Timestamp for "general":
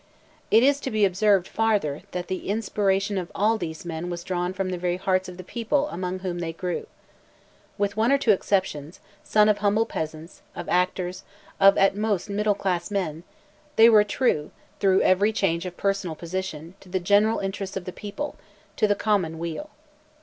16.99-17.37